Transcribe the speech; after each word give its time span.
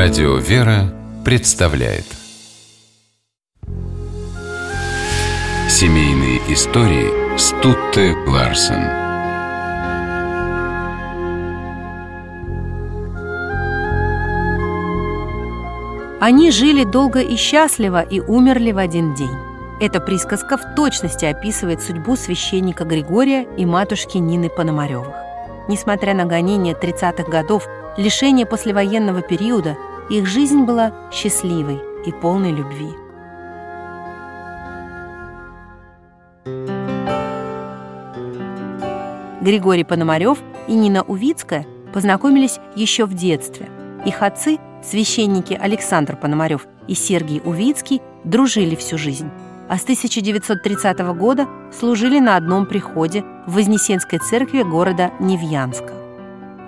Радио 0.00 0.36
«Вера» 0.36 0.94
представляет 1.24 2.04
Семейные 5.68 6.38
истории 6.52 7.36
Стутте 7.36 8.14
Ларсен 8.28 8.84
Они 16.20 16.52
жили 16.52 16.84
долго 16.84 17.18
и 17.18 17.34
счастливо 17.34 18.00
и 18.00 18.20
умерли 18.20 18.70
в 18.70 18.78
один 18.78 19.16
день. 19.16 19.36
Эта 19.80 19.98
присказка 19.98 20.58
в 20.58 20.76
точности 20.76 21.24
описывает 21.24 21.82
судьбу 21.82 22.14
священника 22.14 22.84
Григория 22.84 23.48
и 23.56 23.66
матушки 23.66 24.18
Нины 24.18 24.48
Пономаревых. 24.48 25.16
Несмотря 25.66 26.14
на 26.14 26.24
гонения 26.24 26.74
30-х 26.74 27.24
годов, 27.24 27.66
лишение 27.98 28.46
послевоенного 28.46 29.20
периода, 29.20 29.76
их 30.08 30.26
жизнь 30.26 30.62
была 30.62 30.92
счастливой 31.12 31.78
и 32.06 32.12
полной 32.12 32.52
любви. 32.52 32.88
Григорий 39.42 39.84
Пономарев 39.84 40.38
и 40.66 40.74
Нина 40.74 41.02
Увицкая 41.02 41.66
познакомились 41.92 42.58
еще 42.76 43.04
в 43.04 43.14
детстве. 43.14 43.68
Их 44.06 44.22
отцы, 44.22 44.58
священники 44.82 45.52
Александр 45.52 46.16
Пономарев 46.16 46.66
и 46.86 46.94
Сергий 46.94 47.42
Увицкий, 47.44 48.00
дружили 48.24 48.74
всю 48.74 48.96
жизнь 48.96 49.30
а 49.68 49.76
с 49.76 49.82
1930 49.82 50.98
года 51.14 51.46
служили 51.78 52.18
на 52.20 52.36
одном 52.36 52.64
приходе 52.64 53.22
в 53.46 53.56
Вознесенской 53.56 54.18
церкви 54.18 54.62
города 54.62 55.10
Невьянска. 55.20 56.07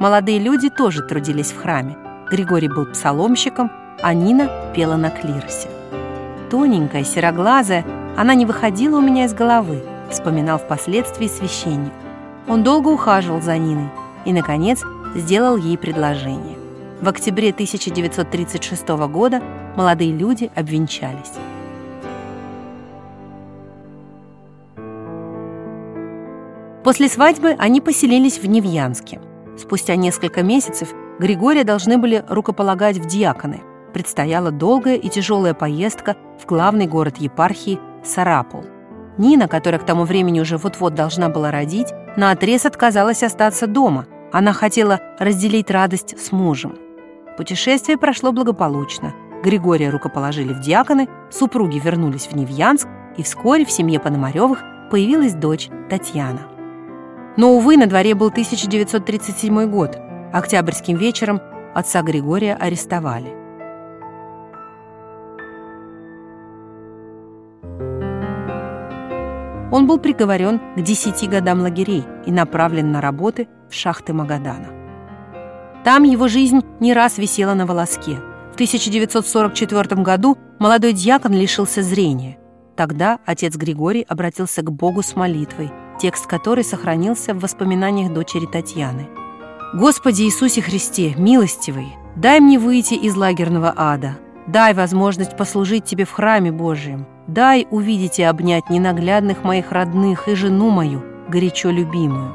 Молодые 0.00 0.38
люди 0.38 0.70
тоже 0.70 1.02
трудились 1.02 1.52
в 1.52 1.60
храме. 1.60 1.94
Григорий 2.30 2.68
был 2.68 2.86
псаломщиком, 2.86 3.70
а 4.00 4.14
Нина 4.14 4.48
пела 4.74 4.96
на 4.96 5.10
клиросе. 5.10 5.68
Тоненькая, 6.48 7.04
сероглазая, 7.04 7.84
она 8.16 8.32
не 8.32 8.46
выходила 8.46 8.96
у 8.96 9.02
меня 9.02 9.26
из 9.26 9.34
головы, 9.34 9.82
вспоминал 10.10 10.56
впоследствии 10.56 11.26
священник. 11.26 11.92
Он 12.48 12.62
долго 12.62 12.88
ухаживал 12.88 13.42
за 13.42 13.58
Ниной 13.58 13.90
и, 14.24 14.32
наконец, 14.32 14.82
сделал 15.14 15.58
ей 15.58 15.76
предложение. 15.76 16.56
В 17.02 17.08
октябре 17.10 17.50
1936 17.50 18.88
года 18.88 19.42
молодые 19.76 20.16
люди 20.16 20.50
обвенчались. 20.54 21.34
После 26.84 27.10
свадьбы 27.10 27.54
они 27.58 27.82
поселились 27.82 28.38
в 28.38 28.46
Невьянске. 28.46 29.20
Спустя 29.60 29.94
несколько 29.96 30.42
месяцев 30.42 30.94
Григория 31.18 31.64
должны 31.64 31.98
были 31.98 32.24
рукополагать 32.28 32.96
в 32.96 33.06
диаконы. 33.06 33.60
Предстояла 33.92 34.50
долгая 34.50 34.96
и 34.96 35.08
тяжелая 35.10 35.52
поездка 35.52 36.16
в 36.42 36.46
главный 36.46 36.86
город 36.86 37.18
епархии 37.18 37.78
Сарапул. 38.02 38.64
Нина, 39.18 39.48
которая 39.48 39.78
к 39.78 39.84
тому 39.84 40.04
времени 40.04 40.40
уже 40.40 40.56
вот-вот 40.56 40.94
должна 40.94 41.28
была 41.28 41.50
родить, 41.50 41.88
наотрез 42.16 42.64
отказалась 42.64 43.22
остаться 43.22 43.66
дома. 43.66 44.06
Она 44.32 44.54
хотела 44.54 44.98
разделить 45.18 45.70
радость 45.70 46.18
с 46.18 46.32
мужем. 46.32 46.78
Путешествие 47.36 47.98
прошло 47.98 48.32
благополучно. 48.32 49.12
Григория 49.44 49.90
рукоположили 49.90 50.54
в 50.54 50.60
диаконы, 50.60 51.06
супруги 51.30 51.78
вернулись 51.78 52.28
в 52.28 52.34
Невьянск, 52.34 52.88
и 53.18 53.22
вскоре 53.22 53.66
в 53.66 53.70
семье 53.70 54.00
Пономаревых 54.00 54.62
появилась 54.90 55.34
дочь 55.34 55.68
Татьяна. 55.90 56.49
Но, 57.36 57.52
увы, 57.52 57.76
на 57.76 57.86
дворе 57.86 58.14
был 58.14 58.28
1937 58.28 59.70
год. 59.70 59.96
Октябрьским 60.32 60.96
вечером 60.96 61.40
отца 61.74 62.02
Григория 62.02 62.54
арестовали. 62.54 63.36
Он 69.72 69.86
был 69.86 69.98
приговорен 69.98 70.60
к 70.76 70.80
10 70.80 71.28
годам 71.30 71.60
лагерей 71.60 72.04
и 72.26 72.32
направлен 72.32 72.90
на 72.90 73.00
работы 73.00 73.48
в 73.68 73.74
шахты 73.74 74.12
Магадана. 74.12 74.68
Там 75.84 76.02
его 76.02 76.26
жизнь 76.26 76.62
не 76.80 76.92
раз 76.92 77.18
висела 77.18 77.54
на 77.54 77.66
волоске. 77.66 78.16
В 78.50 78.54
1944 78.54 80.02
году 80.02 80.36
молодой 80.58 80.92
дьякон 80.92 81.32
лишился 81.32 81.82
зрения. 81.82 82.38
Тогда 82.76 83.20
отец 83.24 83.54
Григорий 83.56 84.04
обратился 84.08 84.62
к 84.62 84.72
Богу 84.72 85.02
с 85.02 85.14
молитвой– 85.14 85.70
текст 86.00 86.26
которой 86.26 86.64
сохранился 86.64 87.34
в 87.34 87.40
воспоминаниях 87.40 88.12
дочери 88.12 88.46
Татьяны. 88.46 89.08
«Господи 89.74 90.22
Иисусе 90.22 90.62
Христе, 90.62 91.14
милостивый, 91.16 91.96
дай 92.16 92.40
мне 92.40 92.58
выйти 92.58 92.94
из 92.94 93.14
лагерного 93.14 93.72
ада, 93.76 94.18
дай 94.46 94.74
возможность 94.74 95.36
послужить 95.36 95.84
Тебе 95.84 96.04
в 96.04 96.10
храме 96.10 96.50
Божьем, 96.50 97.06
дай 97.28 97.66
увидеть 97.70 98.18
и 98.18 98.22
обнять 98.22 98.70
ненаглядных 98.70 99.44
моих 99.44 99.70
родных 99.70 100.26
и 100.26 100.34
жену 100.34 100.70
мою, 100.70 101.02
горячо 101.28 101.70
любимую». 101.70 102.34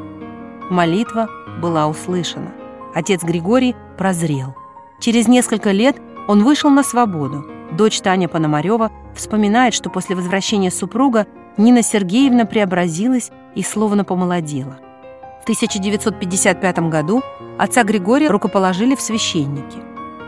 Молитва 0.69 1.27
была 1.61 1.87
услышана. 1.87 2.51
Отец 2.93 3.23
Григорий 3.23 3.75
прозрел. 3.97 4.55
Через 4.99 5.27
несколько 5.27 5.71
лет 5.71 5.97
он 6.27 6.43
вышел 6.43 6.69
на 6.69 6.83
свободу. 6.83 7.45
Дочь 7.71 7.99
Таня 7.99 8.27
Пономарева 8.27 8.91
вспоминает, 9.15 9.73
что 9.73 9.89
после 9.89 10.15
возвращения 10.15 10.71
супруга 10.71 11.27
Нина 11.57 11.83
Сергеевна 11.83 12.45
преобразилась 12.45 13.31
и 13.55 13.63
словно 13.63 14.03
помолодела. 14.03 14.77
В 15.39 15.43
1955 15.43 16.79
году 16.89 17.21
отца 17.57 17.83
Григория 17.83 18.29
рукоположили 18.29 18.95
в 18.95 19.01
священники. 19.01 19.77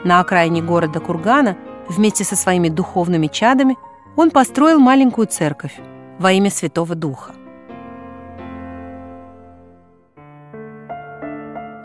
На 0.03 0.19
окраине 0.19 0.61
города 0.61 0.99
Кургана 0.99 1.57
вместе 1.89 2.23
со 2.23 2.35
своими 2.35 2.69
духовными 2.69 3.27
чадами 3.27 3.77
он 4.15 4.31
построил 4.31 4.79
маленькую 4.79 5.27
церковь 5.27 5.75
во 6.19 6.31
имя 6.31 6.49
Святого 6.49 6.95
Духа. 6.95 7.33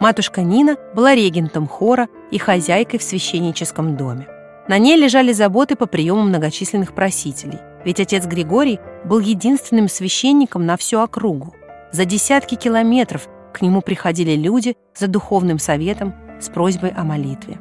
Матушка 0.00 0.42
Нина 0.42 0.76
была 0.94 1.14
регентом 1.14 1.68
хора 1.68 2.08
и 2.32 2.38
хозяйкой 2.38 2.98
в 2.98 3.04
священническом 3.04 3.96
доме. 3.96 4.26
На 4.66 4.78
ней 4.78 4.96
лежали 4.96 5.32
заботы 5.32 5.76
по 5.76 5.86
приему 5.86 6.22
многочисленных 6.22 6.92
просителей, 6.92 7.58
ведь 7.84 8.00
отец 8.00 8.26
Григорий 8.26 8.80
был 9.04 9.18
единственным 9.18 9.88
священником 9.88 10.66
на 10.66 10.76
всю 10.76 11.00
округу. 11.00 11.54
За 11.92 12.04
десятки 12.04 12.54
километров 12.54 13.28
к 13.52 13.60
нему 13.62 13.82
приходили 13.82 14.34
люди 14.34 14.76
за 14.96 15.08
духовным 15.08 15.58
советом 15.58 16.14
с 16.40 16.48
просьбой 16.48 16.90
о 16.90 17.04
молитве. 17.04 17.58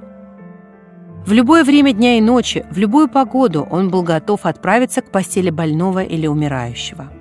В 1.26 1.34
любое 1.34 1.64
время 1.64 1.94
дня 1.94 2.18
и 2.18 2.22
ночи, 2.22 2.66
в 2.72 2.78
любую 2.78 3.08
погоду 3.08 3.68
он 3.70 3.90
был 3.90 4.02
готов 4.02 4.46
отправиться 4.46 5.02
к 5.02 5.12
постели 5.12 5.52
больного 5.52 6.04
или 6.04 6.26
умирающего. 6.26 7.12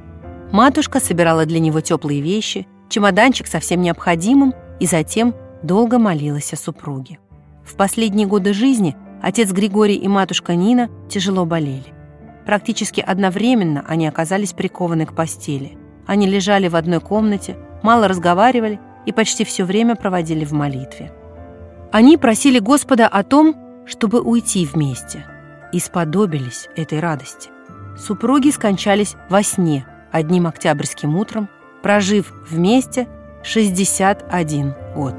Матушка 0.52 1.00
собирала 1.00 1.44
для 1.44 1.60
него 1.60 1.80
теплые 1.80 2.22
вещи, 2.22 2.66
чемоданчик 2.88 3.46
со 3.46 3.60
всем 3.60 3.82
необходимым 3.82 4.54
и 4.80 4.86
затем 4.86 5.34
долго 5.62 5.98
молилась 5.98 6.52
о 6.52 6.56
супруге. 6.56 7.18
В 7.64 7.76
последние 7.76 8.26
годы 8.26 8.54
жизни 8.54 8.96
отец 9.22 9.52
Григорий 9.52 9.96
и 9.96 10.08
матушка 10.08 10.54
Нина 10.54 10.88
тяжело 11.08 11.44
болели. 11.44 11.99
Практически 12.46 13.00
одновременно 13.00 13.84
они 13.86 14.06
оказались 14.06 14.52
прикованы 14.52 15.06
к 15.06 15.14
постели. 15.14 15.76
Они 16.06 16.26
лежали 16.26 16.68
в 16.68 16.76
одной 16.76 17.00
комнате, 17.00 17.56
мало 17.82 18.08
разговаривали 18.08 18.80
и 19.06 19.12
почти 19.12 19.44
все 19.44 19.64
время 19.64 19.96
проводили 19.96 20.44
в 20.44 20.52
молитве. 20.52 21.12
Они 21.92 22.16
просили 22.16 22.58
Господа 22.58 23.08
о 23.08 23.22
том, 23.22 23.84
чтобы 23.86 24.20
уйти 24.20 24.64
вместе, 24.66 25.24
и 25.72 25.78
сподобились 25.78 26.68
этой 26.76 27.00
радости. 27.00 27.50
Супруги 27.98 28.50
скончались 28.50 29.16
во 29.28 29.42
сне 29.42 29.86
одним 30.12 30.46
октябрьским 30.46 31.16
утром, 31.16 31.48
прожив 31.82 32.32
вместе 32.48 33.08
61 33.42 34.74
год. 34.94 35.14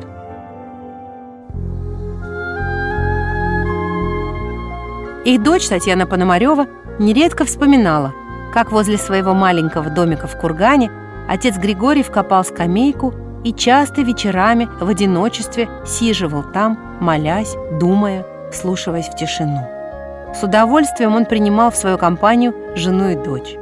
Их 5.25 5.43
дочь 5.43 5.67
Татьяна 5.67 6.07
Пономарева 6.07 6.67
нередко 6.99 7.45
вспоминала, 7.45 8.13
как 8.53 8.71
возле 8.71 8.97
своего 8.97 9.33
маленького 9.33 9.89
домика 9.89 10.27
в 10.27 10.37
Кургане 10.37 10.91
отец 11.27 11.57
Григорий 11.57 12.03
вкопал 12.03 12.43
скамейку 12.43 13.13
и 13.43 13.53
часто 13.53 14.01
вечерами 14.01 14.67
в 14.79 14.87
одиночестве 14.87 15.69
сиживал 15.85 16.43
там, 16.43 16.77
молясь, 16.99 17.55
думая, 17.79 18.25
слушаясь 18.51 19.07
в 19.07 19.15
тишину. 19.15 19.67
С 20.33 20.43
удовольствием 20.43 21.15
он 21.15 21.25
принимал 21.25 21.71
в 21.71 21.75
свою 21.75 21.97
компанию 21.97 22.53
жену 22.75 23.09
и 23.09 23.15
дочь. 23.15 23.55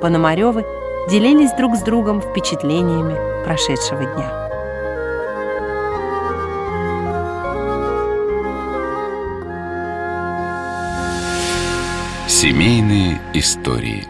Пономаревы 0.00 0.64
делились 1.10 1.52
друг 1.52 1.76
с 1.76 1.82
другом 1.82 2.20
впечатлениями 2.20 3.14
прошедшего 3.44 4.04
дня. 4.04 4.43
Семейные 12.34 13.20
истории 13.32 14.08